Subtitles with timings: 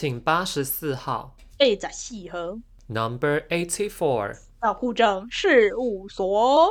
[0.00, 1.34] 请八十四号。
[1.58, 2.56] 哎，在细河。
[2.86, 4.32] Number eighty four。
[4.60, 6.68] 到户政事务所。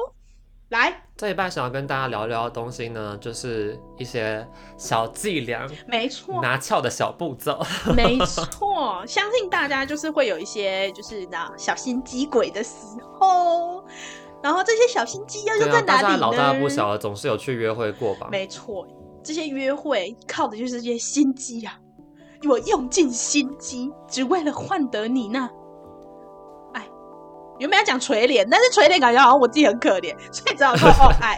[0.70, 7.62] 来，这一半想要跟大家聊聊的东西呢，就是一些小伎俩，没错，拿翘的小步骤，
[7.98, 12.71] 没错， 相信大家就是会有一些就是那小心机鬼的时
[13.20, 13.84] 候，
[14.41, 16.14] 然后这些小心机又又在哪里呢？
[16.14, 18.30] 大老大不小了，总是有去约会过吧？
[18.32, 18.88] 没错，
[19.21, 21.78] 这些约会靠的就是这些心机啊，
[22.48, 25.50] 我用尽心机，只为了换得你那。
[27.59, 31.38] 原本要讲垂怜，但是垂怜感觉好像我自己很可怜，所以只好说 哦爱。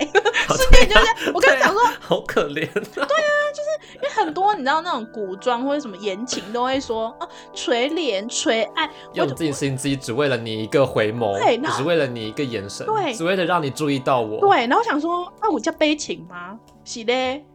[0.49, 2.67] 顺便就是我刚刚讲说，好可怜。
[2.73, 14.41] 对啊，就是因为很多你知道那种古装或者什么言情都会说哦垂怜垂爱，用尽心机只为了你一个回眸，对，只为了你一个眼神，对，只为了让你注意到我。
[14.41, 16.59] 对，然后我想说啊，我叫悲情吗？
[16.84, 17.45] 是嘞。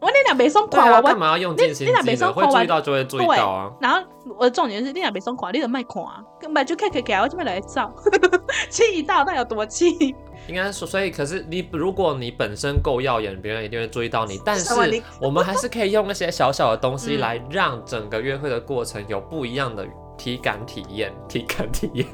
[0.00, 2.32] 我你俩没送款，我干嘛要用尽心机呢？
[2.32, 3.70] 会注意到就会注意到啊。
[3.80, 4.00] 然后
[4.38, 6.22] 我的重点是你俩没送款，你怎么卖款啊？
[6.40, 7.92] 根本就看看看，我这边来照，
[8.70, 10.14] 气到那有多气？
[10.48, 14.40] 应该说，所以可是你如果你本身够耀眼，别人一定会注意到你。
[14.44, 14.74] 但是
[15.20, 19.86] 我们还是可以用那些小小的东西 来让整个约会的过程有不一样的
[20.16, 22.06] 体感体验， 体感体验。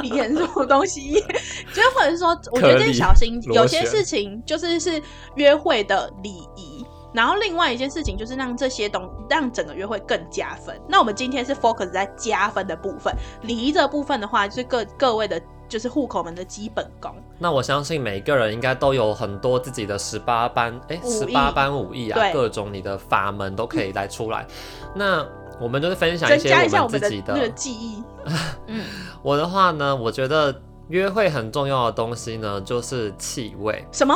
[0.00, 1.20] 体验什么东西？
[1.74, 5.02] 就或者是说，我觉得这些小心，有些事情就是是
[5.34, 6.67] 约会的礼仪。
[7.12, 10.78] 然后另外一件事情就是让这些东让整个约会更加分。
[10.86, 17.14] 那我们今天是 focus 在加分的部分，礼仪这部分的话，就是各各位的，就是户口们的基本功。
[17.38, 24.46] 那我相信每个人应该都有很多自己的十八般，哎，十八般武艺啊，各种你的法门都可以来出来。
[24.82, 25.26] 嗯、那
[25.60, 28.02] 我们就是分享一些我们自己的，的记忆。
[28.66, 28.84] 嗯，
[29.22, 30.54] 我的话呢，我觉得
[30.88, 33.84] 约会很重要的东西呢，就是气味。
[33.90, 34.14] 什么？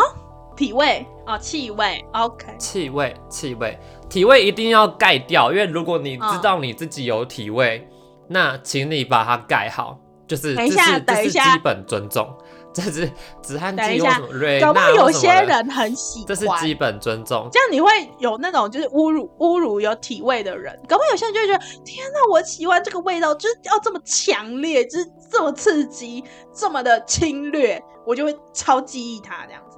[0.56, 1.06] 体味？
[1.26, 2.04] 哦，气味。
[2.12, 2.46] OK。
[2.58, 7.94] 气味，气味，体味一定要盖掉，因为如果你知道你自己有体味，哦、
[8.28, 12.28] 那请你把它盖好，就是这是这是基本尊重。
[12.74, 13.06] 这是
[13.42, 16.26] 止汗剂或什么瑞娜，搞不好有些人很喜欢。
[16.26, 20.74] 这是基本尊重，这样你会有那种就是侮辱侮辱有体味的人。
[20.88, 29.71] 搞不好有些人就会觉得，天哪，我喜欢这个味道，就是要这么强烈，就是这么刺激，这么的侵略，我就会超记忆它这样子。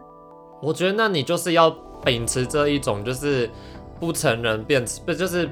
[0.64, 1.70] 我觉得那你就是要
[2.04, 3.50] 秉持这一种就是
[4.00, 5.48] 不成人变不就是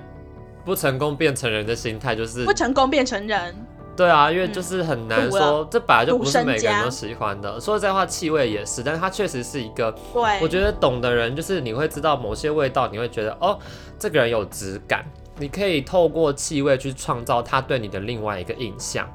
[0.65, 3.55] 不成功变成人的心态，就是不成功变成人。
[3.95, 7.61] 对啊，因为就是很难说，嗯、这本来就不是每个人都喜欢的。
[7.61, 9.93] 说实在话，气味也是，但是它确实是一个。
[10.15, 10.41] 对。
[10.41, 13.59] 我觉得懂的人就是你会知道某些味道，你会觉得哦，
[13.99, 15.05] 这个人有质感。
[15.39, 19.07] 你可以透过气味去创造他对你的另外一个印象。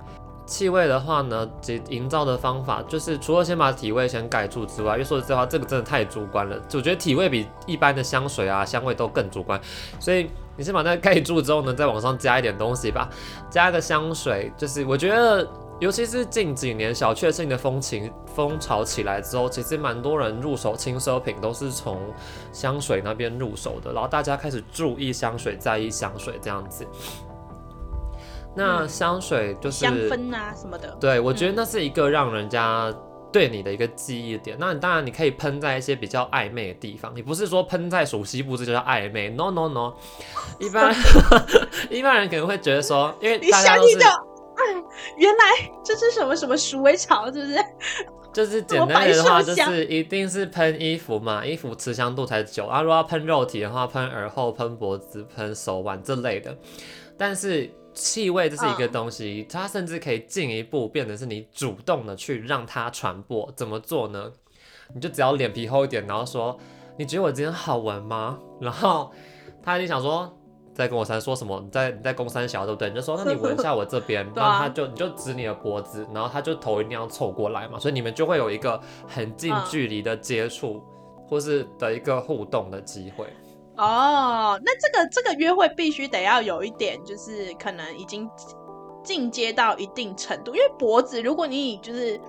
[0.47, 6.59] 气味的话呢，这营造的方法就是除了先把体味先盖住之外，因为说实在话，这个真的太主观了。
[6.73, 9.61] 我觉得体味比一般的香水啊香味都更主观，
[9.99, 10.27] 所以。
[10.59, 13.07] 你先把那盖住之后呢，再往上加一点东西吧，
[13.47, 15.47] 加个香水，就是我觉得，
[15.79, 22.01] 尤其是近几年小确幸的风情风潮起来之后，其实蛮多人入手轻奢品都是从
[22.51, 26.83] 香水那边入手的，然后大家开始注意香水，在意香水这样子。
[28.57, 32.93] 那香水就是香氛啊什么的，对，我觉得那是一个让人家。
[33.29, 39.93] 对你的一个记忆点，那你当然你可以喷在一些比较暧昧的地方，你不是说喷在熟悉部这就叫暧昧，no no no，
[40.59, 40.95] 一般
[41.89, 43.97] 一般人可能会觉得说，因为大家都是，
[45.17, 45.43] 原来
[45.83, 47.57] 这是什么什么鼠尾草，是不是？
[48.33, 52.81] 就是简单的话，就是一定是喷衣服嘛，衣服持香度才久啊。
[52.81, 56.57] 如果要喷肉体的话，喷耳后、喷脖子、喷手腕这类的，
[57.17, 57.69] 但是。
[57.97, 63.51] 气味这是一个东西，嗯、它甚至可以进一步变成是你主动的去让它传播。
[63.55, 64.31] 怎么做呢？
[64.93, 66.57] 你就只要脸皮厚一点，然后说
[66.97, 68.37] 你觉得我今天好闻吗？
[68.61, 69.11] 然后
[69.63, 70.31] 他就想说
[70.73, 71.59] 在跟我三说什么？
[71.59, 72.89] 你在你在公三小对不对？
[72.89, 80.83] 你就说那你闻一下我这边， 然后他就你就指你的脖子，然后他就头一定要凑过来嘛，所以你们就会有一个很近距离的接触，
[81.17, 83.25] 嗯、或是的一个互动的机会。
[83.77, 88.27] 哦，那这个这个约会必须得要有一点，就是可能已经
[89.03, 92.19] 进阶到一定程度，因为脖子，如果你以就是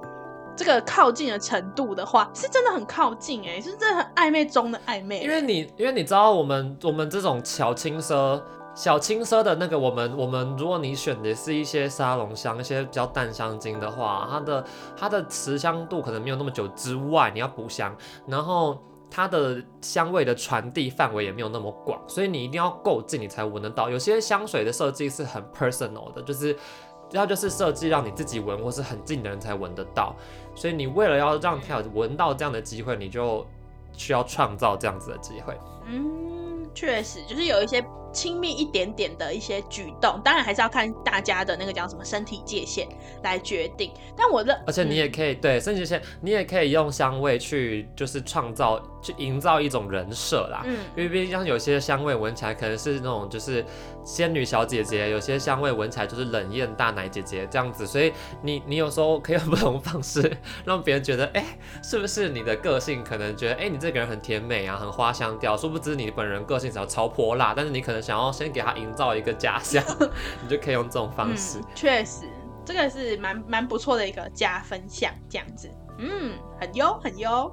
[0.54, 8.38] 这个靠近的程度的话，是真的很靠近哎、欸，是真的很暧昧中的暧昧、因为你因为你知道我们我们这种小轻奢
[8.74, 17.96] 小轻奢的那个，我们我们如果你选的是一些沙龙香，一些比较淡香精的话，它的它的持香度可能没有那么久之外，你要补香，
[18.26, 18.78] 然后。
[19.10, 23.88] 它的香味的传递范围也没有那么广，所以你一定要够近，你才闻得到。
[23.88, 26.56] 有些香水的设计是很 personal 的，就是
[27.10, 30.14] 它就是设计让你自己闻，或是很近的人才闻得到。
[30.55, 33.46] 所以你为了要让他有闻到这样的机会，你就
[33.93, 35.58] 需要创造这样子的机会。
[35.87, 37.82] 嗯，确实，就是有一些
[38.12, 42.88] 亲密一点点的一些举动，当然还是要看大家的那个叫什么身体界限
[43.22, 43.93] 来决定。
[44.16, 50.62] 但我的，而且你也可以、嗯、对身体界限，你也可以用香味去就是创造、去营造一种人设啦。
[50.64, 53.64] 嗯，因为毕竟像有些香味闻起来可能是那种就是
[54.05, 58.12] 仙女小姐姐，有些香味闻起来就是冷艳大奶姐姐这样子，所以
[58.43, 69.82] 你你有时候可以用不同方式让别人觉得，哎、欸，是不是你的个性可能觉得，哎、欸，你这个人很甜美啊，很花香调，殊不知你本人个性只要超泼辣，但是你可能想要先给他营造一个假象，
[70.42, 71.60] 你就可以用这种方式。
[71.74, 72.28] 确、实，
[72.64, 77.50] 这个是蛮蛮不错的一个加分项，这样子，嗯，很优很优。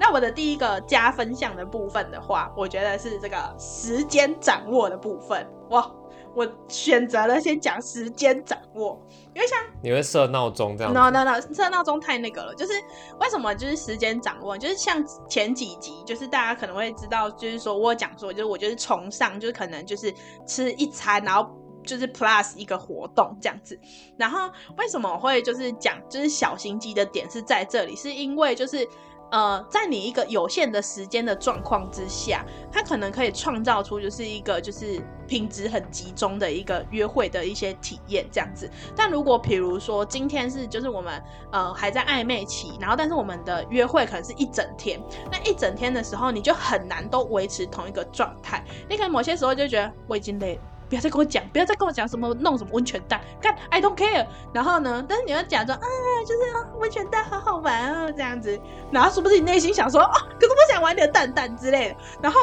[0.00, 5.90] 那我的第一个加分项的部分的话，我觉得是这个时间掌握的部分，哇。
[6.38, 8.96] 我选择了先讲时间掌握，
[9.34, 12.54] 因为像你会设闹钟这样？No No No，设闹钟太那个了。
[12.54, 12.74] 就是
[13.18, 13.52] 为什么？
[13.52, 20.14] 就是时间掌握，就是像前几集，就是大家可能会知道，就是说我讲说，就是我就是崇尚，就是可能就是
[20.46, 21.50] 吃一餐，然后
[21.82, 23.76] 就是 plus 一个活动这样子。
[24.16, 28.88] 然后为什么我会就是讲，就是小心机的点是在这里，是因为就是。
[29.30, 38.70] 呃，在你一个有限的时间的状况之下，他可能可以创造出就是一个就是品质很集中的一个约会的一些体验这样子。
[38.96, 41.22] 但如果比如说今天是就是我们
[41.52, 44.98] 呃还在暧昧期，然后但是我们的约会可能是一整天，
[45.30, 50.62] 那一整天的时候你就很难都维持同一个状态，你可能某些时候就觉得我已经累了。
[50.88, 54.26] 不要再跟我讲，不要再跟我讲什么弄什么温泉蛋，干 I don't care。
[54.52, 55.86] 然后呢，但是你要假装啊，
[56.26, 58.58] 就是温泉蛋好好玩哦，这样子。
[58.90, 61.96] 然后是不是你内心想说哦，可是我想玩点蛋蛋之类的。
[62.22, 62.40] 然后，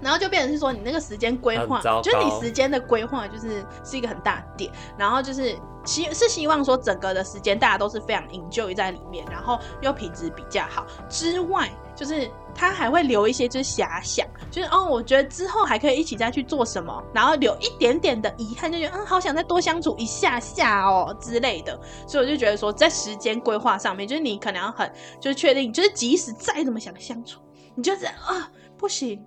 [0.00, 4.72] 然后就变成是说你那个时间规划，就是你时间的规划就是是一个很大的点。
[4.98, 11.70] 然后就是希是希望说整个的时间大家都是非常 enjoy 在里面，然后又品质比较好之外。
[11.94, 21.80] 就是他还会留一些就是遐想，就是哦，我觉得之后还可以一起再去做什么，然后留一点点的遗憾，就觉得嗯，好想再多相处一下下哦之类的。
[22.06, 27.40] 所以我就觉得说，在时间规划上面，就是你可能要很就是确定，就是即使再怎么想相处，
[27.74, 29.24] 你就是啊不行。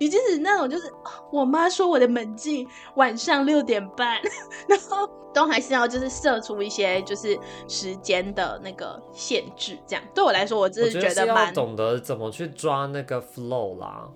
[0.00, 0.90] 你就是那种，就是
[1.30, 2.66] 我妈说我的门禁
[2.96, 4.18] 晚上六点半，
[4.66, 7.38] 然后都还是要就是设出一些就是
[7.68, 14.08] 时间的那个限制，这样对我来说，我真是觉得蛮懂得怎么去抓那个 flow 啦。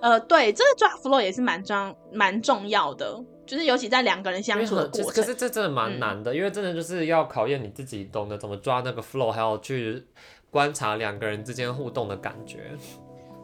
[0.00, 5.10] 呃，对，这个抓 flow 也是蛮重蛮重要的，就是尤其在两个人相处的过程。
[5.10, 10.06] 可是这真的蛮难的，嗯，因为真的就是要考验你自己懂得怎么抓那个 flow，还有去
[10.50, 12.70] 观察两个人之间互动的感觉。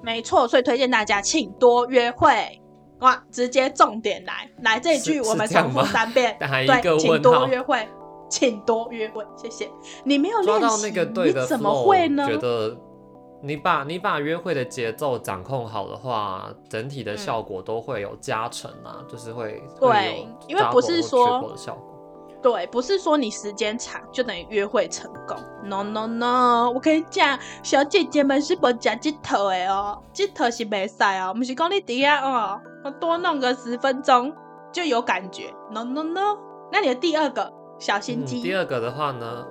[0.02, 2.60] 没错，所以推荐大家请多约会
[3.00, 3.22] 哇！
[3.30, 6.36] 直接重点来来这一句，我们重复三遍。
[6.40, 7.88] 对，请多约会，
[8.28, 9.70] 请多约会，谢谢。
[10.04, 12.26] 你没有练习，你怎么会呢？
[12.28, 12.76] 觉得
[13.42, 21.52] 你把你把约会的节奏掌控好的话，整体的效果都会有加成啊，嗯、就是会对，因为不是说。
[22.42, 25.36] 对，不是说你时间长就等于约会成功。
[25.64, 34.34] No No No，我跟你讲，小姐姐们是不加镜头的哦，镜头是没晒哦，不是讲你底下哦，我多弄个十分钟
[34.72, 35.54] 就有感觉。
[35.70, 36.36] No No No，
[36.72, 38.42] 那你的第二个小心机、嗯？
[38.42, 39.46] 第二个的话呢，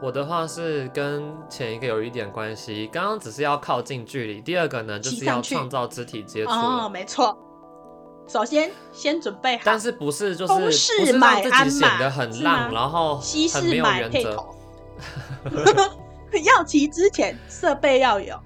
[0.00, 6.50] 我的话是跟前一个有一点关系，刚刚只是要靠近距离，第二个呢就是要创造肢体接触。
[6.52, 7.36] 哦，没错。
[8.30, 14.54] 首先，先准备好，但是不是就是不是让自己显得很浪，然后西式买配头，
[16.44, 18.38] 要骑之前设备要有，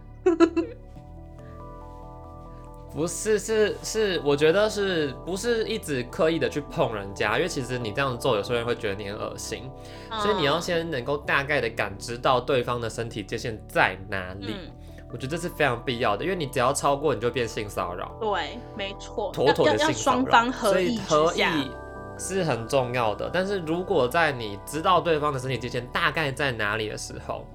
[2.95, 9.71] 不是是是，我觉得是不是一直刻意的去碰人家，因为其实你这样做，有时候人会觉得你很恶心，
[10.11, 14.47] 嗯，所以你要先能够大概的感知到对方的身体界限在哪里。
[14.49, 14.73] 嗯
[15.15, 18.11] 我觉得这是非常必要的，因为你只要超过，你就变性骚扰。
[18.19, 20.51] 对，没错，妥妥的性骚扰。
[20.51, 21.71] 所以合意
[22.19, 23.31] 是很重要的。
[23.33, 27.47] 但是如果在你知道对方的身体界限大概在哪里的时候，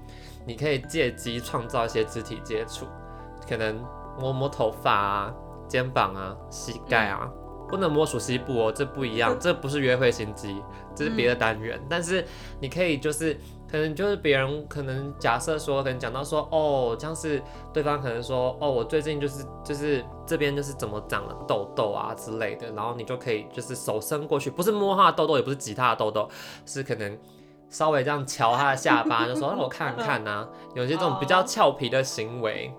[0.47, 2.85] 你可以借机创造一些肢体接触，
[3.45, 3.77] 可能
[4.17, 5.33] 摸摸头发啊、
[5.67, 7.29] 肩膀啊、膝盖啊。
[7.29, 7.33] 嗯
[7.69, 10.59] 不能摸鼠蹊部哦，这不一样，这不是约会心机，
[10.95, 11.77] 这是别的单元。
[11.79, 11.85] 嗯。
[11.87, 12.25] 但是
[12.59, 13.39] 你可以就是，
[13.69, 26.27] 可能就是别人可能假设说，可能讲到说，哦，像是对方可能说，哦，我最近就是就是这边就是怎么长了痘痘啊之类的，然后你就可以就是手伸过去，不是摸他的痘痘，也不是挤他的痘痘，
[26.65, 27.17] 是可能
[27.69, 32.73] 稍微这样瞧他的下巴，就说让我看看呐，有些这种比较俏皮的行为。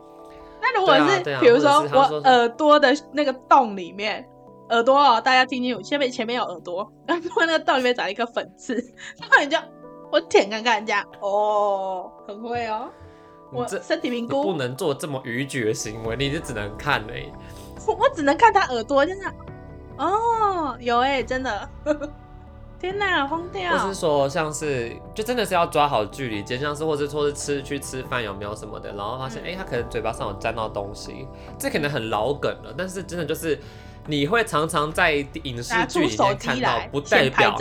[0.61, 4.27] 那如果是比如说我耳朵的那个洞里面。
[4.71, 8.73] 耳朵哦，大家听清楚，前面前面有耳朵，然后那个洞里面长一个粉刺，
[9.19, 9.59] 然后你就
[10.11, 12.89] 我舔看看人家，哦，很会哦，
[13.53, 17.31] 我身体评估不能做这么逾矩的行为，你就只能看而已。
[17.87, 19.33] 我只能看他耳朵，真的
[19.97, 21.69] 哦，有哎、欸，真的。
[22.81, 23.77] 天哪，疯掉！
[23.77, 33.61] 或是说，像是就真的是要抓好距离，就像是或者说是吃去吃饭有没有什么的，然后发现哎、嗯欸，他可能嘴巴上有沾到东西，这可能很老梗了，但是真的就是
[34.07, 35.13] 你会常常在
[35.43, 37.55] 影视剧里面看到，不代表。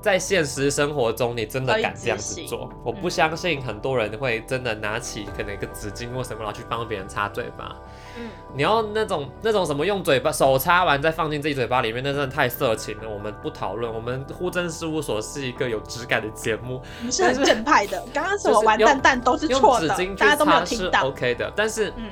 [0.00, 2.70] 在现实生活中，你真的敢这样子做？
[2.82, 7.76] 我不相信很多人会真的拿起可能一个纸巾或什么，然后去帮别人擦嘴巴。
[8.16, 13.08] 嗯，你要那种那种什么用嘴巴手擦完再放进自己嘴巴里面，那真的太色情了。
[13.08, 13.92] 我们不讨论。
[13.92, 18.02] 我们呼真事务所是一个有质感的节目，你是很正派的。
[18.14, 21.08] 刚刚什么完蛋蛋都是错的，大家都没有听到。
[21.08, 22.10] OK 的，但是嗯，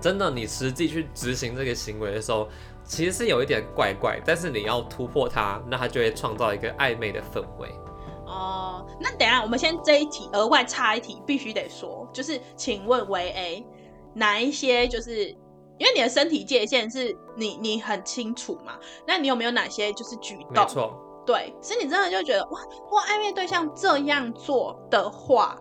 [0.00, 2.48] 真的你实际去执行这个行为的时候。
[2.88, 7.68] 其实是有一点怪怪，但是你要突破它，那它就会创造一个暧昧的氛围。
[8.26, 13.66] 哦，那等一下我们先这一题额外插一题，必须得说，就是请问维 A
[14.14, 15.26] 哪一些就是
[15.78, 18.78] 因为你的身体界限是你你很清楚嘛？
[19.06, 20.64] 那你有没有哪些就是举动？
[20.64, 20.92] 没错，
[21.26, 25.58] 对，所以你真的就觉得哇，哇，暧昧对象这样做的话。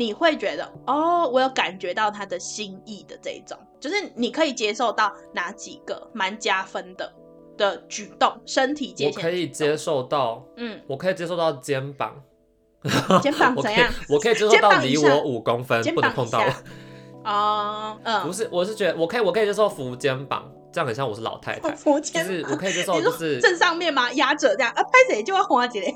[0.00, 7.12] 你会觉得哦，我有感觉到他的心意的这一种，就是你可以接受到哪几个蛮加分的
[7.58, 9.14] 的举动，身体界限。
[9.14, 12.14] 我可以接受到，嗯，我可以接受到肩膀，
[13.20, 13.92] 肩膀 怎样？
[14.08, 17.30] 我可以接受到离我五公分不能碰到我。
[17.30, 21.74] 哦，嗯，不是，我是觉得我可以，我可以接受扶肩膀，这样很像我是老太太。
[21.74, 24.10] 扶肩膀，就是我可以接受，就是正上面吗？
[24.14, 25.94] 压着这样啊，拍谁就要花姐。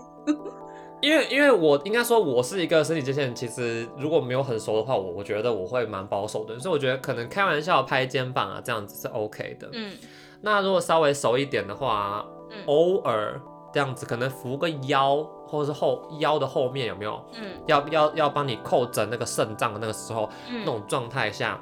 [1.05, 9.69] 因为，因为我应该说，我是一个身体界限，其实如果没有很熟的话，我我觉得我会蛮保守的，所以我觉得可能开玩笑拍肩膀啊，这样子是 OK 的。
[9.75, 9.95] 嗯，
[10.41, 13.39] 那如果稍微熟一点的话，嗯、偶尔
[13.71, 17.23] 这样子可能扶个腰，或者是后腰的后面有没有？
[17.35, 21.61] 嗯，要要要帮你扣整那个肾脏的那个时候，嗯、那种状态下，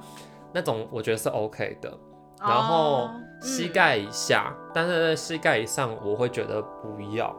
[0.52, 1.92] 那种我觉得是 OK 的。
[2.38, 7.34] 然后膝盖以下，嗯、但是在膝盖以上，我会觉得不要。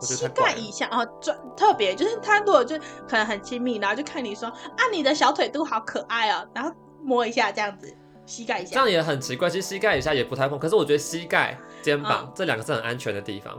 [0.00, 2.78] 膝盖以下哦，专特别就是他如果就
[3.08, 7.94] 可能很亲密，然后就看你说啊，你的小腿肚好可爱哦，然后摸一下这样子，
[8.26, 9.48] 膝盖以下这样也很奇怪。
[9.48, 13.52] 其实膝盖以下也不太碰，可是我觉得膝盖、肩膀、嗯、这两个是很安全的地方。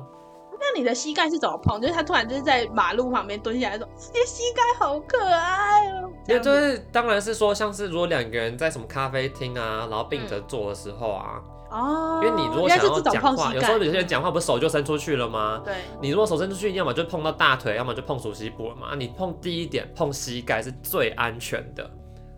[0.59, 1.81] 那你的膝盖是怎么碰？
[1.81, 6.09] 就是他突然就是在马路旁边蹲下来说，你的膝盖好可爱哦。
[6.27, 11.41] 也就是当然是说，像是如果两个人在什么咖啡厅啊，然后并着坐的时候啊。
[11.71, 15.61] 嗯哦，因为你如果想要讲话，有时候有些人讲话不是手就伸出去了吗？
[15.63, 18.93] 对，你如果手伸出去，要么就碰到大腿，要么就碰熟悉部了嘛。
[18.95, 21.89] 你碰第一点碰膝盖是最安全的。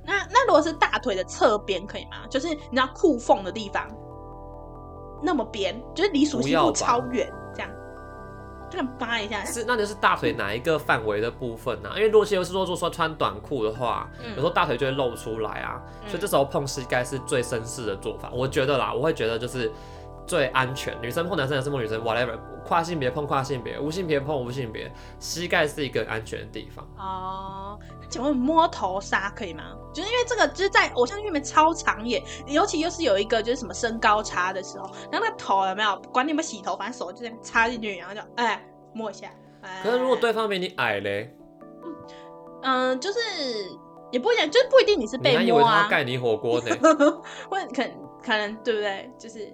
[0.06, 2.28] 那那如果是大腿的侧边可以吗？
[2.30, 3.88] 就是你知道裤缝的地方，
[5.24, 7.32] 那么边，就是离熟悉部超远
[8.74, 8.88] 这样。
[9.00, 11.96] 扒一下是，那就是大腿哪一个范围的部分呢、啊？
[11.96, 18.30] 因为如果是说，说穿短裤的话，嗯、有时候大腿就会露出来啊，嗯、所以这时候碰膝盖是最绅士的做法。
[18.34, 19.72] 我觉得啦，我会觉得就是
[20.26, 20.96] 最安全。
[21.02, 26.88] 女生碰男生，男生碰女生，whatever，跨性别碰跨性别，无性别碰无性别，膝盖是一个安全的地方。
[26.98, 29.64] 哦，请问摸头杀可以吗？
[29.94, 35.96] 就是因为这个就是在偶像剧里面超常演，尤其又是有一个就是什么身高差的时候，然后那个头有没有？
[36.12, 38.64] 管你有没有洗头，反正手就这样插进去，然后就哎。
[38.96, 39.28] 摸一下，
[39.82, 41.36] 可是如果对方比你矮嘞？
[42.62, 43.20] 嗯，就是
[44.12, 45.42] 也不一定，就是不一定你是被摸啊。
[45.42, 46.78] 你还以为他盖你火锅呢？
[47.50, 47.84] 问可
[48.24, 49.12] 可能对不对？
[49.18, 49.52] 就是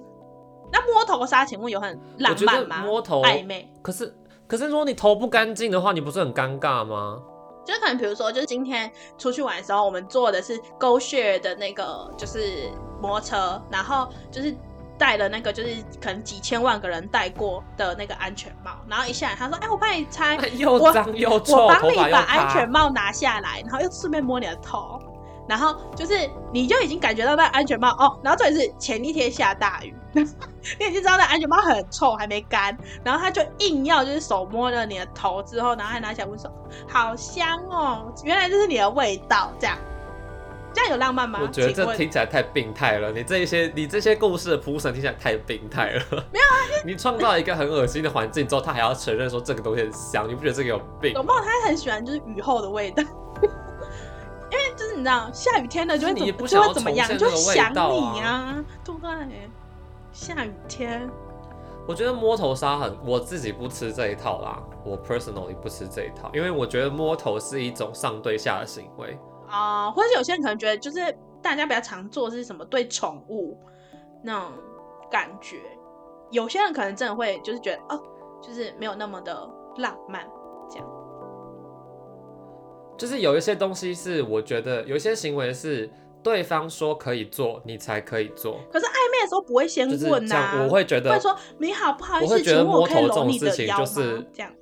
[0.71, 2.77] 那摸头杀，请问有很浪漫吗？
[2.85, 3.71] 摸头暧昧。
[3.81, 4.13] 可是
[4.47, 7.19] 可是如果你头不干净的话，你不是很尴尬吗？
[7.65, 12.69] 就是可能比如说，就是今天出去玩的时候，我们坐的是 GoShare 的那个就是
[13.01, 14.55] 摩托车，然后就是。
[14.99, 24.99] 戴了那个就是可能几千万个人戴过的那个安全帽，然后一下来他说：“哎、欸，我帮你拆， 又脏又臭，我帮你把安全帽拿下来，然后又顺便摸你的头，
[25.49, 26.13] 然后就是
[26.53, 30.21] 你就已经感觉到那安全帽哦，然后这里是前一天下大雨， 你
[30.85, 36.49] 已经知道那安全帽很臭还没干，然后他就硬要就是手摸了你的头之后，然后还拿起来闻说
[36.87, 39.75] 好香哦，原来这是你的味道，这样。”
[40.71, 41.39] 这样有浪漫吗？
[41.41, 43.11] 我觉得这听起来太病态了。
[43.11, 46.03] 你这一些，你这些故事的铺陈听起来太病态了。
[46.31, 51.13] 没有啊，你创造一个很恶心的环境之后，他还要承认说这个东西很香，你不觉得这个有病？
[51.13, 51.41] 有没有？
[51.41, 53.03] 他很喜欢就是雨后的味道，
[54.51, 59.49] 因为就是你知道，下雨天了就会怎么就会怎么样，就会想你啊，对不对？
[60.11, 61.09] 下雨天，
[61.87, 64.61] 我觉得摸头杀很，我自己不吃这一套啦。
[64.83, 69.17] 我 personally 不吃这一套，因为我觉得摸头是一种上对下的行为。
[69.47, 73.57] 啊、呃，或者有些人可能觉得，就是大家比较常做的是什么对宠物
[74.23, 74.51] 那种
[75.11, 75.57] 感觉，
[76.31, 78.01] 有些人可能真的会就是觉得哦，
[78.41, 80.25] 就是没有那么的浪漫。
[82.99, 85.89] 就是有一些东西是我觉得有一些行为是
[86.21, 88.59] 对方说可以做，你才可以做。
[88.71, 94.53] 可是暧昧的时候不会先问呐、啊，我会觉得会说你好，不好意思，我会觉得摸头这种事情就是这样。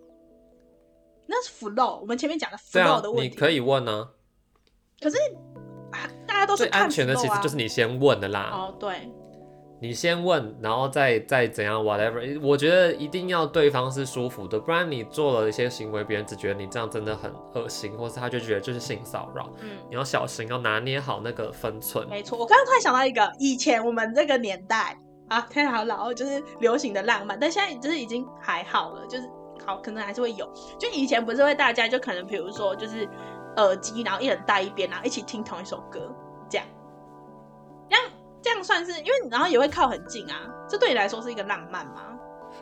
[1.26, 3.28] 那是 flow，我们前面讲的 flow 的问题。
[3.28, 4.10] 啊、你可以问呢、啊。
[5.02, 5.18] 可是
[6.26, 8.52] 大家都是、啊、最安全的，其实就是你先问的啦。
[8.54, 9.12] 哦，对。
[9.80, 12.40] 你先问，然后再再怎样，whatever。
[12.42, 19.48] 我觉得一定要对方是舒服的，不然你做了一些行为，别人只觉得你这样真的很恶心，或是他就觉得就是性骚扰。
[19.62, 22.08] 嗯，你要小心，要拿捏好那个分寸。
[22.10, 29.30] 没错，我刚刚突然想到一个，以前我们这个年代啊，太好老，就是流行的浪漫，但现在就是已经还好了，就是
[29.64, 30.52] 好可能还是会有。
[30.80, 33.08] 就以前不是会大家就可能比如说就是
[33.58, 36.12] 耳机，然后一人戴一边，然后一起听同一首歌，
[36.50, 36.66] 这样，
[37.88, 38.06] 这样。
[38.48, 40.40] 这样算是，因为然后也会靠很近啊，
[40.70, 42.18] 这对你来说是一个浪漫吗？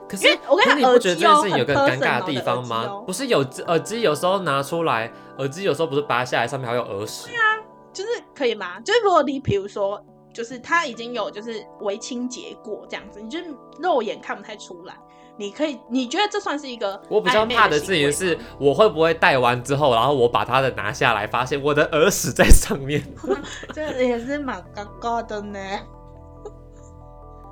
[0.10, 3.04] 可是我跟你不觉得这件事情有个很尴尬的地方吗？
[3.06, 7.28] 不是有耳机有时候拿出来，耳机有时候不是拔下来，上面还有耳屎。
[7.28, 7.62] 对啊，
[7.94, 8.80] 就是可以吗？
[8.80, 13.38] 就是如果你比如说，就是它已经有就是微清洁过这样子，你就
[13.80, 14.98] 肉眼看不太出来。
[15.38, 17.02] 你可以，你觉得这算是一个？
[17.10, 23.04] 我比较怕的事情是，我会不会戴完之后，然后我把它的拿下来，发现我的耳屎在上面。
[23.74, 25.60] 这也是蛮尴尬的呢。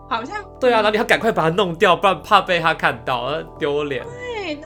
[0.10, 4.06] 好像对啊，然后你要赶快把它弄掉，不然怕被他看到，丢脸。
[4.06, 4.62] 对，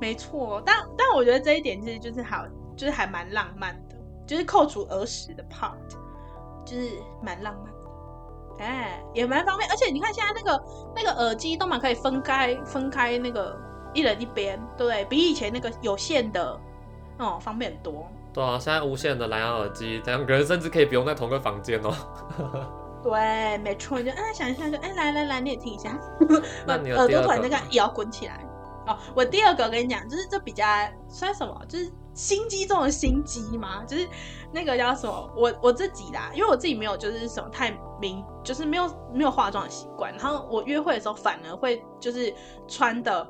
[0.00, 0.62] 没错。
[0.64, 2.44] 但但我觉得这一点其实就是好，
[2.76, 3.96] 就是还蛮浪漫的，
[4.26, 5.72] 就是扣除耳屎的 part，
[6.64, 6.90] 就是
[7.22, 7.72] 蛮浪漫。
[8.60, 10.64] 哎，也蛮方便，而且你看现在那个
[10.94, 13.58] 那个耳机都蛮可以分开分开那个
[13.94, 15.04] 一人一边，对不对？
[15.06, 16.60] 比以前那个有线的
[17.18, 18.06] 哦方便很多。
[18.32, 21.92] 对啊，现在无线的蓝牙耳机，两个人甚至可以不用在同个房间哦。
[23.02, 25.98] 对，没错，就哎想一下就哎来来来，你也听一下，
[26.66, 28.44] 那你耳朵突然那个也要滚起来
[28.86, 28.96] 哦。
[29.14, 30.64] 我第二个跟你讲，就是这比较
[31.08, 31.90] 算什么，就是。
[32.12, 34.06] 心机中的心机嘛，就是
[34.52, 35.32] 那个叫什么？
[35.36, 40.12] 我我自己啦，因为我自己没有就是什么太明，就是没有没有化妆的习惯。
[40.16, 42.34] 然后我约会的时候反而会就是
[42.66, 43.26] 穿的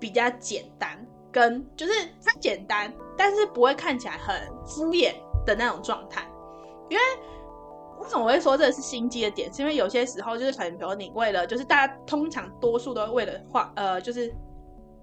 [0.00, 1.92] 比较简单，跟就是
[2.24, 4.34] 它简单，但是不会看起来很
[4.66, 5.14] 敷衍
[5.46, 6.28] 的那种状态。
[6.90, 7.02] 因为
[8.00, 9.50] 为什么我会说这是心机的点？
[9.54, 14.34] 是因为有些时候就是可能比如你为了就是大家通常多数都会为了化呃就是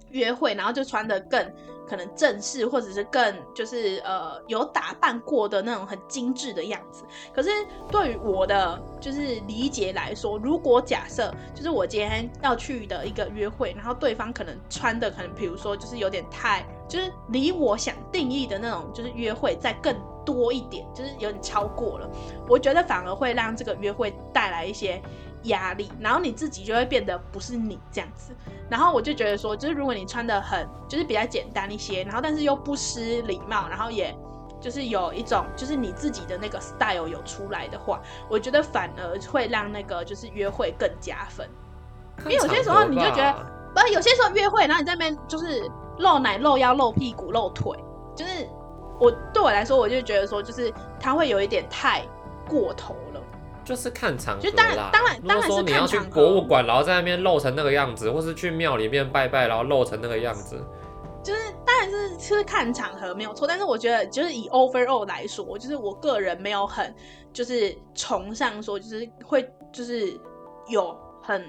[0.10, 1.54] 约会，然后就穿的更。
[1.90, 7.04] 可能正式，或者是更就是呃有打扮过的那种很精致的样子。
[7.34, 7.50] 可是
[7.90, 22.10] 对于我的就是理解来说，如果假设就是我今天要去的一个约会，然后对方可能穿的可能比如说就是有点太就是离我想定义的那种就是约会再更多一点，就是有点超过了，
[22.48, 25.02] 我觉得反而会让这个约会带来一些。
[25.44, 28.34] 压力，然后你自己就会变得不是你这样子，
[28.70, 34.14] 然后我就觉得说，就是如果你穿的很，就是比较简单一些，然后但是又不失礼貌，然后也
[34.60, 41.48] 就是有一种就是你自己的那个 style 有出来的话，我觉得反而会让那个就是约会更加分，
[42.26, 43.34] 因为有些时候你就觉得，
[43.74, 47.78] 不，有些时候约会，然后你在那边就是露奶、露腰、露屁股、露腿，
[48.16, 48.46] 就是
[49.00, 52.04] 我对我来说，我就觉得说，就是他会有一点太
[52.46, 53.09] 过头了。
[53.70, 54.50] 就是看场合啦。
[54.50, 60.60] 就当然，当然，当然是你要去博物馆，然后在那边露成那个样子，或是去庙里面拜拜，然后露成那个样子，
[61.24, 63.48] 就是当然是是看场合没有错。
[63.48, 66.92] 但是我觉得，就是以 overall 来说，就是我个人没有很
[67.32, 70.20] 就是崇尚说，就是会就是
[70.68, 71.46] 有很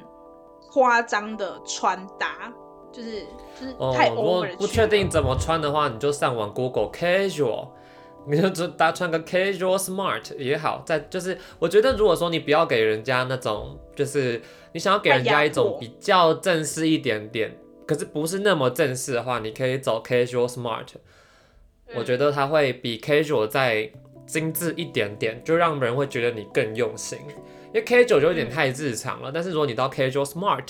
[0.70, 2.52] 夸张的穿搭，
[2.92, 3.22] 就是
[3.58, 4.14] 就是太 over。
[4.14, 7.68] 如果不确定怎么穿的话，你就上网 Google casual。
[8.26, 14.40] 你就搭穿个 casual smart 也好，在就是我觉得，如果说你不要给人家那种，就是
[14.72, 17.56] 你想要给人家一种比较正式一点点，
[17.86, 20.86] 可是不是那么正式的话，你可以走 casual smart。
[21.96, 23.90] 我觉得它会比 casual 再
[24.26, 27.18] 精致一点点，就让人会觉得你更用心。
[27.72, 30.66] 因为 casual 就有点太日常了，但是如果你到 casual smart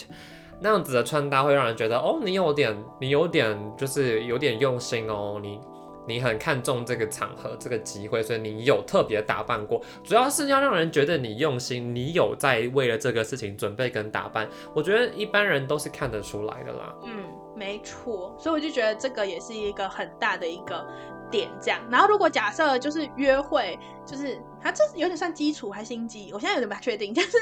[0.61, 5.59] 那样子的穿搭，会让人觉得哦，你有点，你有点就是有点用心哦，你。
[6.07, 14.49] 你很看重这个场合、这个机会，所以你有特别打扮过，主要是要让人觉得你用心，你有在为了这个事情准备跟打扮。
[14.75, 16.95] 我觉得一般人都是看得出来的啦。
[17.05, 20.85] 嗯，没错，所以我就觉得这个也是一个很大的一个
[21.31, 21.49] 点。
[21.61, 27.13] 这样，然后如果假设就是约会，就是它这有点算基础还是心机，我现在有点不太确定。
[27.15, 27.37] 但是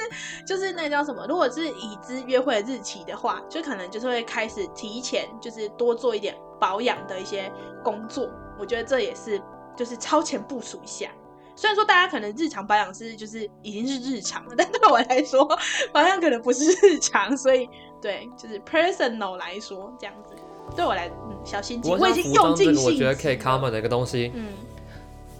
[0.47, 1.27] 就是那叫什么？
[1.27, 7.51] 如果是已知约会日期的话，就可能就是会开始提前，就是多做一点保养的一些
[7.83, 8.29] 工作。
[8.59, 9.41] 我觉得这也是，
[9.77, 11.09] 就是超前部署一下。
[11.57, 15.45] 虽然说大家可能日常保养是就是已经是日常了， 但对我来说
[15.93, 17.69] 保养可能不是日常，所以
[18.01, 20.35] 对，就是 personal 来说这样子，
[20.77, 22.85] 对我来，嗯，小心机，我已经用尽心。
[22.85, 24.53] 我觉得可以 common 的一个东西，嗯，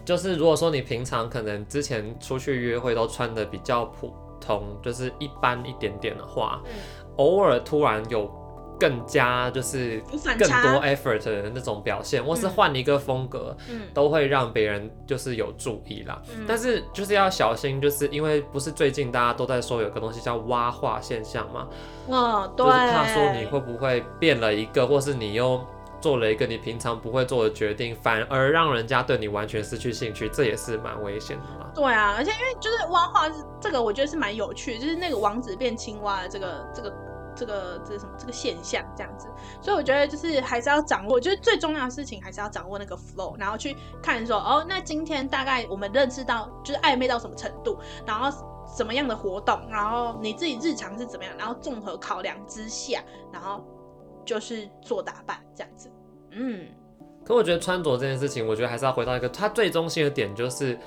[0.03, 6.71] 就是如果说你平常可能之前出去约会都穿的比较普通，就是一般一点点的话，嗯、
[7.15, 8.29] 偶尔突然有。
[8.79, 16.21] 更加就是更多 effort 的那种表现，或是换一个风格，嗯，都会让别人就是有注意啦。
[16.33, 21.67] 嗯，但是就是要小心，就是因为不是最近大家都在说有个东西叫蛙化现象嘛，
[22.07, 25.59] 嗯，对，就是怕说你会不会变了一个，或是你又
[25.99, 31.69] 做了一个你平常不会做的决定，反而让人家对你完全失去兴趣，这也是蛮危险的嘛。
[31.75, 36.93] 对啊，而且因为就是蛙化是这个，我觉得是蛮有趣的，就是那个王子变青蛙的这个这个。
[37.35, 38.11] 这个这是什么？
[38.17, 39.27] 这个现象这样子，
[39.61, 48.29] 所以我觉得就是还是要掌握，就是最重要的事情还是要掌握那个 flow，然后去看说哦，那今天大概我们认识到就是暧昧到什么程度，然后
[48.75, 53.63] 什么样的活动，然后你自己日常是怎么样，然后综合考量之下，然后
[54.25, 55.91] 就是做打扮这样子。
[56.31, 56.67] 嗯，
[57.25, 60.77] 可我觉得穿着这件事情，我觉得还是要回到一个它最中心的点，就是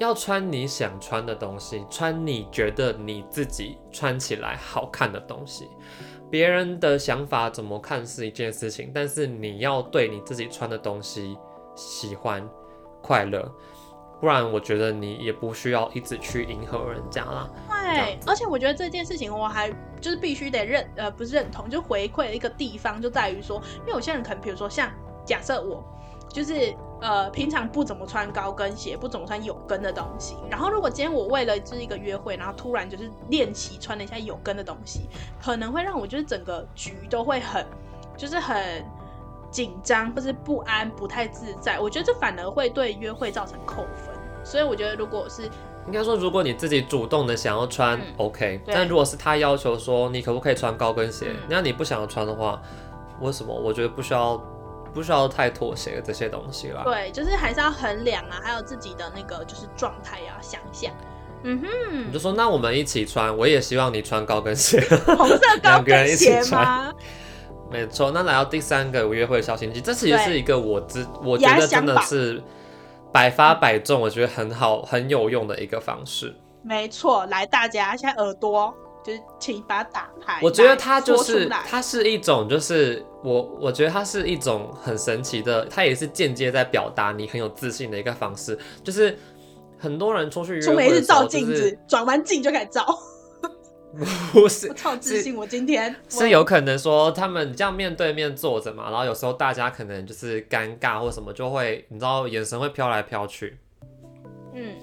[0.00, 5.68] 要穿你想穿的东西，穿你觉得你自己穿起来好看的东西。
[6.30, 11.36] 别人的想法怎么看是一件事情，但是你要对你自己穿的东西
[11.74, 12.48] 喜欢、
[13.02, 13.46] 快乐，
[14.22, 17.50] 不然我觉得你也不需要一直去迎合人家啦。
[17.68, 24.90] 对，而且我觉得这件事情我还就是必须得认，呃，不是认同，就回馈的一个地方就在于说，因为有些人可能，比如说像
[25.26, 25.84] 假设我
[26.30, 26.74] 就是。
[27.00, 30.36] 呃，平常不怎么穿高跟鞋，不怎么穿有跟的东西。
[30.50, 35.08] 然后，如果今天我为了就是一个约会，然后突然就是练习穿了一下有跟的东西，
[35.42, 37.64] 可能会让我就是整个局都会很，
[38.18, 38.84] 就是很
[39.50, 41.80] 紧张，或是不安，不太自在。
[41.80, 44.14] 我觉得这反而会对约会造成扣分。
[44.44, 45.44] 所以我觉得，如果是
[45.86, 48.60] 应该说，如果你自己主动的想要穿，嗯，OK。
[48.66, 52.60] 但如果是他要求说你可不可以穿高跟鞋，嗯，那你不想要穿的话，
[53.20, 53.54] 为什么？
[53.54, 54.38] 我觉得不需要。
[54.92, 56.82] 不需要太妥协的这些东西啦。
[56.84, 60.92] 对，就是还是要衡量啊，还有自己的那个就是状态要想一想。
[61.42, 66.92] 嗯哼，你就说那我们一起穿，我也希望你穿高跟鞋，红色高跟鞋吗？
[67.70, 72.42] 没错，那来到第三个约会小心机，这其实是一个我知我觉得真的是
[73.12, 76.34] 百发百中，我觉得很好很有用的一个方式。
[76.62, 78.74] 没错，来大家现在耳朵。
[79.02, 80.38] 就是请把它打开。
[80.42, 88.58] 我觉得它就是它是一种，就是我我觉得它是一种很神奇的，它也是间接在表达你很有自信的一个方式。
[88.84, 89.18] 就是
[89.78, 92.86] 很多人出去出门是照镜子，转完镜就开始照。
[94.32, 103.58] 不是，我超自信，我今天是有可能说他们这样面对面坐着嘛，然后有时候大家可能就是尴尬或什么，就会你知道眼神会飘来飘去。
[104.54, 104.74] 嗯，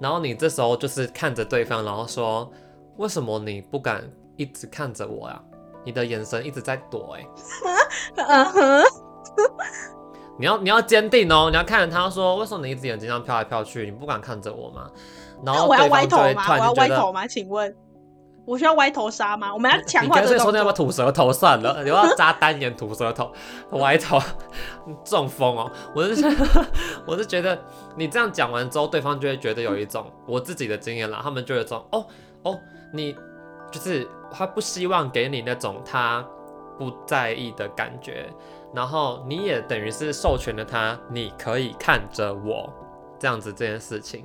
[0.00, 2.50] 然后你这时候就是看着对方，然后说。
[2.96, 4.02] 为什么你不敢
[4.36, 5.40] 一直看着我呀？
[5.84, 7.26] 你的眼神一直在躲哎。
[8.16, 8.84] 嗯哼。
[10.38, 13.84] 你要你要坚定哦，你要看着他说，为什么你一直眼睛这样飘来飘去？
[13.84, 14.90] 你不敢看着我吗？
[15.44, 16.44] 然后我要歪头吗？
[16.48, 17.26] 我要歪头吗？
[17.26, 17.74] 请问，
[18.46, 19.52] 我需要歪头杀吗？
[19.52, 20.28] 我们要强化这个动作。
[20.28, 23.30] 你干脆说你要不要吐舌头算了，你要扎单眼吐舌头，
[23.72, 24.18] 歪头
[25.04, 25.70] 中风哦。
[25.94, 26.24] 我是
[27.06, 27.60] 我是觉得
[27.96, 32.06] 你这样讲完之后，对方就会觉得有一种我自己的经验啦，他们就会说哦
[32.44, 32.58] 哦。
[32.92, 33.16] 你
[33.70, 36.24] 就是他不希望给你那种他
[36.78, 38.32] 不在意的感觉，
[38.74, 42.72] 然后你也等于是授权了他，你可以看着我
[43.18, 44.24] 这样子这件事情，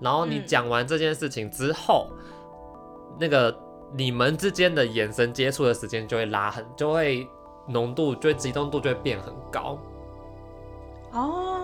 [0.00, 3.56] 然后你讲完这件事情之后，嗯、那个
[3.92, 7.26] 你们之间的眼神接触的时间就会拉很，就会
[7.68, 9.78] 浓度就会激动度就会变很高。
[11.12, 11.63] 哦，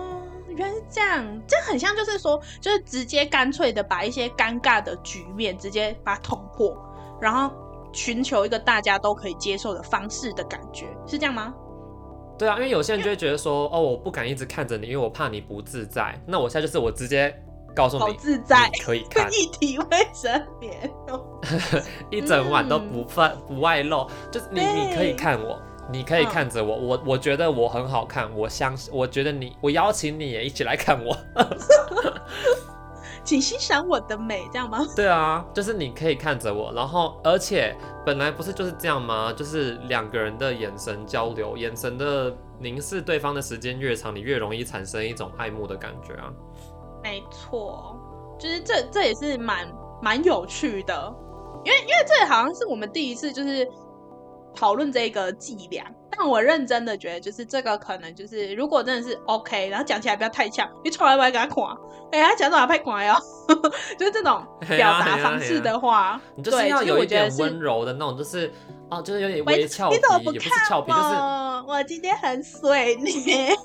[0.55, 6.75] 原来是这样，这很像就是说，就是直接干脆的把一些尴尬的局面直接把它捅破，
[7.19, 7.53] 然后
[7.93, 11.53] 寻求一个大家都可以接受的方式的感觉，是这样吗？
[12.37, 16.19] 对啊，因为有些人就会觉得说，哦，我不敢一直看着你，因为我怕你不自在。
[16.25, 17.31] 那我现在就是我直接
[17.75, 20.91] 告诉你，好自在，可以看 一体卫生棉，
[22.09, 25.61] 一整晚都不放、嗯、不外露，就是你你可以看我。
[25.91, 31.15] 你可以看着我，我我觉得我很好看，我相信，我觉得你，我邀请你也一起来看我，
[33.23, 34.85] 请欣赏我的美，这样吗？
[34.95, 37.75] 对啊，就是你可以看着我，然后而且
[38.05, 39.33] 本来不是就是这样吗？
[39.33, 46.31] 就是两个人的眼神交流，眼神的凝视对方的时间越长，你越容易产生一种爱慕的感觉啊。
[47.03, 47.95] 没错，
[48.39, 49.67] 就是这这也是蛮
[50.01, 51.13] 蛮有趣的，
[51.65, 53.67] 因为因为这好像是我们第一次就是。
[54.55, 61.77] 讨论这个伎俩，但我认真的觉得，就是这个可能就是，如果真的是 OK，然后讲起来不要太呛，你从来不会给他垮，
[62.11, 63.15] 哎、欸，他讲的话太垮哟，
[63.97, 68.51] 就是这种表达方式的话，你就是要有一点温柔的那种，就是
[68.89, 71.03] 哦，就是有点微俏皮，也不是俏皮，就是
[71.67, 71.83] 我？
[71.87, 73.55] 今天很水你。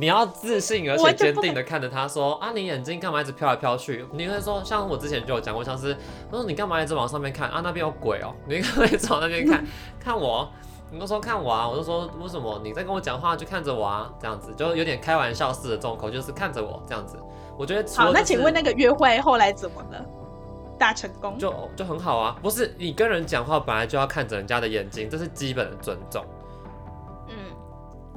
[0.00, 4.06] 你要自信而且坚定的看着他说啊，你眼睛干嘛一直飘来飘去？
[4.12, 5.94] 你会说像我之前就有讲过，像是
[6.30, 7.60] 我说你干嘛一直往上面看啊？
[7.62, 9.62] 那边有鬼哦，你干嘛一直往那边看？
[10.02, 10.50] 看我，
[10.90, 14.10] 你都说看我啊，我就说为什么你在跟我讲话就看着我啊？
[14.18, 17.18] 这样子就有点开玩笑式的这种口，就是看着我这样子。
[17.58, 20.02] 我觉得、就是、好，那请问那个约会后来怎么了？
[20.78, 21.38] 大成功？
[21.38, 26.24] 就就很好啊，不是你跟人讲话本来就要看着人家的眼睛，这是基本的尊重。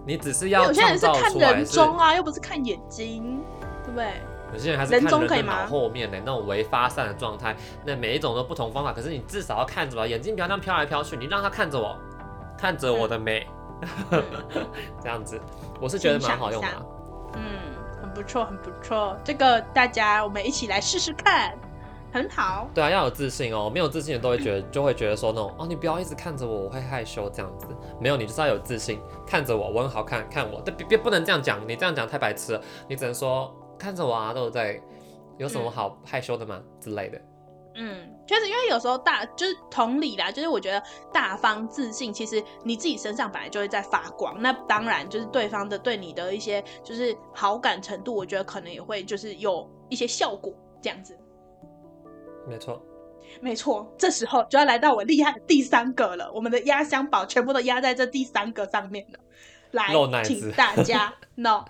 [0.04, 3.44] 嗯，你只是要有些人是看人中啊，又不是看眼睛，
[3.84, 4.22] 对不对？
[4.54, 8.94] 有些人还是看人的脑后面的那种微发散的状态，那每一种都不同方法。
[8.94, 11.98] 可是你至少要看着吧，眼睛不要这样飘来飘去，你让他看着我，
[12.58, 13.48] 看着我的美，
[14.12, 14.24] 嗯、
[15.02, 15.42] 这样子，
[15.82, 16.86] 我是觉得蛮好用的、啊。
[17.36, 17.74] 嗯。
[18.13, 19.18] 不错，很不错。
[19.24, 21.58] 这个大家我们一起来试试看，
[22.13, 22.69] 很好。
[22.73, 23.69] 对啊，要有自信哦。
[23.69, 27.67] 没有自信的都会觉得，就会觉得说那种哦，你不要一直看着我，我会害羞这样子。
[27.99, 30.62] 没有，你就是要有自信，看着我，我很好看，看我。
[30.63, 32.62] 但别别不能这样讲，你这样讲太白痴了。
[32.88, 34.80] 你只能说看着我啊，都在，
[35.38, 37.19] 有什么好害羞的吗、嗯、之类的。
[37.76, 40.80] 嗯，确实，因为有时候大就是同理啦，就是我觉得
[41.12, 44.39] 大方自信，其实你自己身上本来就会在发光。
[44.39, 51.17] 那当然，就是对方的对你的一些就是好感程度，我觉得可能也会就是有一些效果这样子。
[52.47, 52.82] 没错，
[53.41, 59.19] 没错，这时候就要来到我厉害的第三个了，我们的压箱宝全部都压在这第三个上面了。
[59.71, 59.91] 来，
[60.23, 61.65] 请大家 no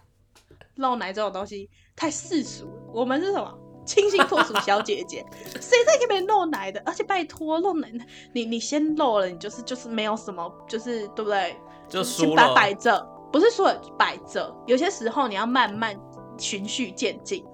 [0.75, 3.59] 露奶这种东西太世俗了，我们是什么？
[3.85, 5.25] 清新脱俗小姐姐，
[5.59, 6.81] 谁在给别人露奶的？
[6.85, 7.91] 而且拜托露奶，
[8.33, 11.55] 你你先露了，你就是就是没有什么，就是对不对？
[11.89, 15.99] 就先摆摆着，不是说摆着，有些时候你要慢慢
[16.37, 17.45] 循序渐进。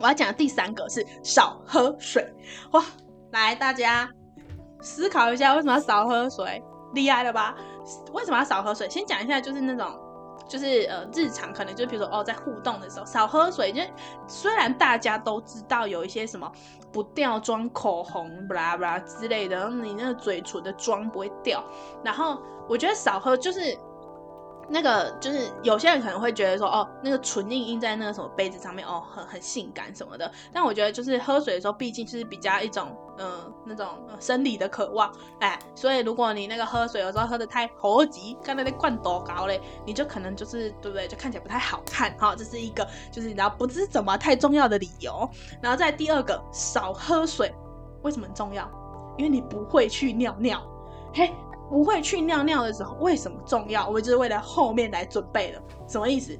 [0.00, 2.26] 我要讲的第三个是少喝水。
[2.72, 2.82] 哇，
[3.32, 4.10] 来大家
[4.80, 6.62] 思考一下，为什么要少喝水？
[6.94, 7.54] 厉害了吧？
[8.12, 8.88] 为什么要少喝水？
[8.88, 9.94] 先讲一下，就是那种。
[10.48, 13.70] 就是呃，日常可能就比如说哦，在互动的时候少喝水。
[13.70, 13.80] 就
[14.26, 16.50] 虽然大家都知道有一些什么
[16.90, 21.62] 不掉妆口红，布拉布拉之类的，你那个嘴唇的妆不会掉。
[22.02, 23.78] 然后我觉得少喝就是。
[24.72, 30.30] 那个就是有些人可能会觉得说，哦，那个唇印印在那个什么杯子上面，哦，很很性感什么的。
[30.52, 33.88] 但我觉得就是喝水的时候，毕竟是比较一种，嗯、那种
[34.20, 41.08] 生理的渴望，哎，所以如果你那个喝水有时候喝得太猴急，看那那灌多高嘞，你就可能就是对不对？
[41.08, 45.28] 就看起来不太好看，哈、这是一个就是你知道不知怎么太重要的理由。
[45.60, 47.52] 然后再第二个，少喝水
[48.02, 48.70] 为什么重要？
[49.18, 50.62] 因为你不会去尿尿，
[51.12, 51.34] 嘿。
[51.70, 53.88] 不会去尿尿的时候，为什么重要？
[53.88, 55.62] 我就是为了后面来准备的。
[55.88, 56.36] 什么意思？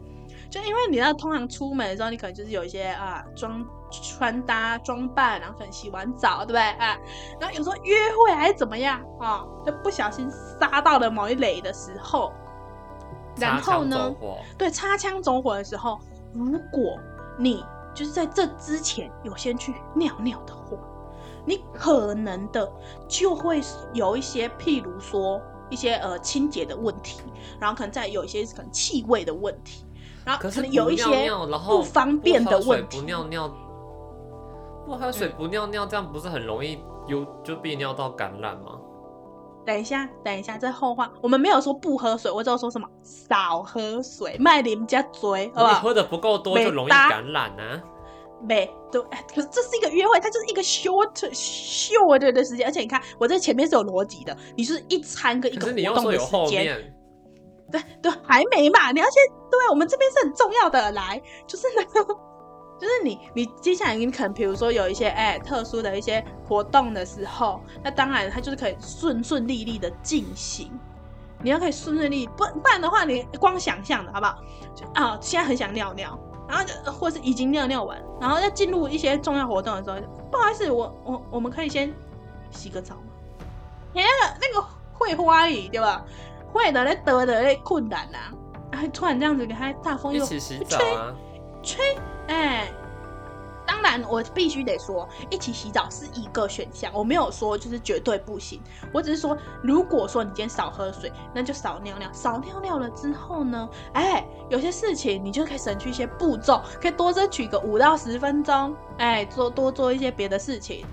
[0.50, 6.98] 就因为你要通常出门的时候，你可能就是有一些啊装穿搭装扮，然后可能洗完澡，对不对啊？
[7.38, 12.32] 然后有时候约会还是怎么样啊，就不小心杀到了某一垒的时候，
[13.36, 14.12] 然后呢，
[14.58, 16.00] 对，擦枪走火的时候，
[16.32, 16.98] 如果
[17.38, 17.64] 你
[17.94, 20.76] 就是在这之前有先去尿尿的话。
[21.44, 22.70] 你可能的
[23.08, 23.60] 就会
[23.94, 27.20] 有一些，譬如说一些呃清洁的问题，
[27.60, 29.84] 然后可能再有一些可能气味的问题，
[30.24, 31.30] 然后可能有一些
[31.66, 32.98] 不方便的问题。
[33.00, 33.48] 不尿尿，
[34.86, 38.78] 不喝水不尿尿，这样不是很容易有就被尿道感染吗？
[39.66, 45.72] 等一下，等一下，这后话我们没有说不喝水，我只有说什么少喝水，卖你们家嘴，好不好？
[45.72, 47.82] 你喝的不够多就容易感染啊。
[48.42, 49.00] 没对，
[49.34, 56.94] 可是这是一个约会，它就是一个 short short 的时间，而且你看我在前面是有逻辑的，你是一餐跟一个活动的时间，
[57.70, 62.14] 对对，还没嘛，你要先对，我们这边是很重要的，来，就是那个，
[62.80, 70.72] 就是你你接下来你可能比如说有一些哎特殊的一些活动的时候，那当然它就是可以顺顺利利的进行，
[71.42, 74.38] 你要可以顺顺利，不不然的话你光想象的好不好？
[74.74, 76.18] 就啊，现在很想尿尿。
[76.50, 79.96] 然后就或是已经尿尿完，然后要进入一些重要活动的时候，
[80.30, 81.94] 不好意思，我我我们可以先
[82.50, 83.02] 洗个澡吗？
[83.92, 86.04] 你那个那个会花语对吧？
[86.52, 88.18] 会的那得的那困难呐，
[88.72, 90.40] 然后突然这样子给他大风又吹
[91.62, 92.72] 吹，哎。
[93.70, 98.60] 当然，我必须得说，一起洗澡是一个选项，我没有说就是绝对不行。
[98.92, 102.12] 我只是说，如果说你今天少喝水，那就少尿尿。
[102.12, 110.84] 少尿尿了之后呢，哎，有些事情你就可以省去一些步骤，可以多争取个五到十分钟，哎，做多做一些别的事情，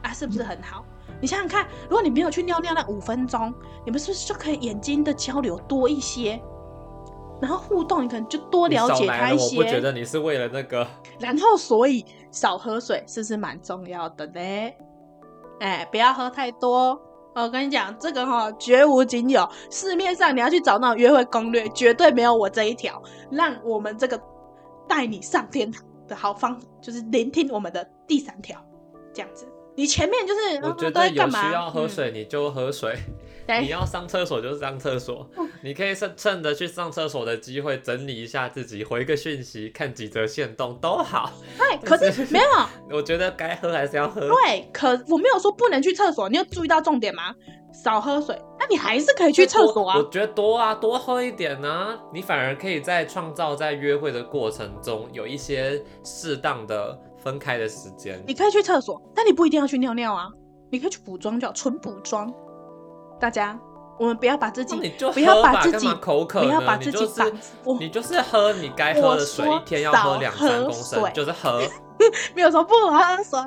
[0.00, 0.82] 啊，是不是很好？
[1.20, 3.52] 你想想看，如果你没有去尿尿那五分钟，
[3.84, 6.42] 你们是不是就可以眼睛的交流多一些？
[7.40, 9.56] 然后互动，你可能就多了解他一些。
[9.56, 10.86] 我不觉得你是为了那个。
[11.18, 14.40] 然后，所以少喝水是不是蛮重要的呢？
[15.60, 17.00] 哎，不要喝太多，
[17.34, 23.02] 我跟你讲，这个哈绝无仅有，市面上你要去找那种约会攻略，绝对没有我这一条。
[23.30, 24.20] 让我们这个
[24.88, 28.58] 带你上天堂的好方法，就是聆听我们的第三条，
[29.12, 29.46] 这样子。
[29.76, 33.14] 你前面就是我觉得有需要喝水你就喝水，嗯、
[33.60, 41.30] 你要上厕所就是上厕所，嗯、你可以趁趁着去上厕所的机会整理一下自己，回个讯息，看几则线动都好。
[41.58, 42.44] 对，可是没有，
[42.96, 44.20] 我觉得该喝还是要喝。
[44.20, 47.34] 对，可我没有说不能去厕所，你有注意到重点吗？
[47.72, 49.98] 少喝水，那你还是可以去厕所啊。
[49.98, 56.98] 我觉得多啊，多喝一点呢、啊，你反而可以在创造在约会的过程中有一些适当的。
[57.24, 60.28] 分开的时间，你可以去厕所，但你不一定要去尿尿啊。
[60.70, 62.30] 你可以去补妆，叫纯补妆。
[63.24, 63.58] 大家，
[63.98, 64.76] 我们不要把自己，
[65.14, 67.26] 不要把自己口渴，不要把自己绑。
[67.80, 71.62] 你就是喝你该喝的水，一天要喝两三公升，就是喝。
[72.36, 73.40] 没有说不喝水。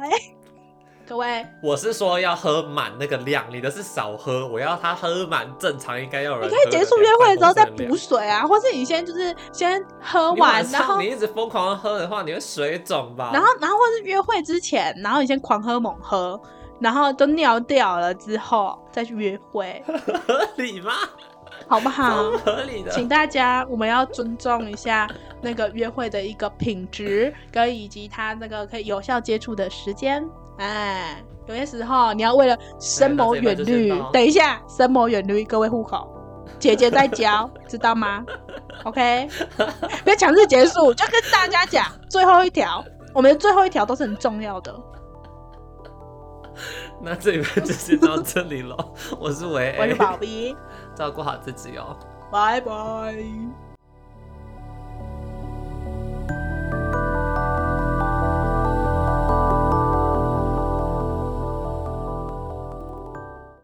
[1.08, 6.50] 各位，我是说要喝满那个量，你的是少喝，我要他喝满，正常应该要有人。
[6.50, 13.30] 你可以结束约会之后再补水啊，或是你先就是先喝完，然后你一直疯狂喝的话，你会水肿吧？
[13.32, 16.42] 然后，然后或是约会之前，然后你先狂喝猛喝，
[16.80, 19.84] 然后都尿掉了之后再去约会，
[20.28, 20.92] 合理吗？
[21.68, 22.24] 好不好？
[22.46, 25.10] 合理的，请大家我们要尊重一下
[25.42, 30.24] 那个约会的一个品质，跟以及他那个可以有效接触的时间。
[30.60, 36.08] 哎，有些时候你要为了深谋远虑，等一下深谋远虑，各位户口，
[36.60, 38.24] 姐姐在教，知道吗？
[38.86, 39.28] OK，
[40.04, 44.74] 不要强制结束，就跟大家讲最后一条，我们的最后一条都是很重要的。
[47.02, 48.76] 那这一篇就先到这里了，
[49.20, 50.56] 我是维 A，我是宝贝，
[50.96, 51.96] 照顾好自己哦，
[52.32, 53.66] 拜拜。